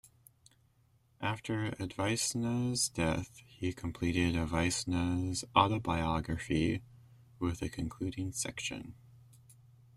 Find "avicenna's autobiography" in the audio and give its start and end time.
4.35-6.81